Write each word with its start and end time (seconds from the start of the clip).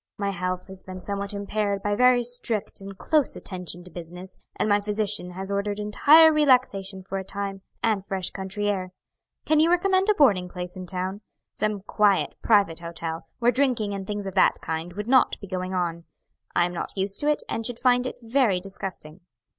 My 0.17 0.31
health 0.31 0.65
has 0.65 0.81
been 0.81 0.99
somewhat 0.99 1.31
impaired 1.31 1.83
by 1.83 1.93
very 1.93 2.23
strict 2.23 2.81
and 2.81 2.97
close 2.97 3.35
attention 3.35 3.83
to 3.83 3.91
business; 3.91 4.35
and 4.55 4.67
my 4.67 4.81
physician 4.81 5.29
has 5.33 5.51
ordered 5.51 5.77
entire 5.79 6.33
relaxation 6.33 7.03
for 7.03 7.19
a 7.19 7.23
time, 7.23 7.61
and 7.83 8.03
fresh 8.03 8.31
country 8.31 8.67
air. 8.67 8.93
Can 9.45 9.59
you 9.59 9.69
recommend 9.69 10.09
a 10.09 10.15
boarding 10.15 10.49
place 10.49 10.75
in 10.75 10.87
town? 10.87 11.21
Some 11.53 11.81
quiet, 11.81 12.33
private 12.41 12.79
hotel 12.79 13.27
where 13.37 13.51
drinking 13.51 13.93
and 13.93 14.07
things 14.07 14.25
of 14.25 14.33
that 14.33 14.59
kind 14.59 14.93
would 14.93 15.07
not 15.07 15.39
be 15.39 15.45
going 15.45 15.75
on. 15.75 16.05
I'm 16.55 16.73
not 16.73 16.97
used 16.97 17.19
to 17.19 17.27
it, 17.29 17.43
and 17.47 17.63
should 17.63 17.77
find 17.77 18.07
it 18.07 18.17
very 18.23 18.59
disgusting." 18.59 19.19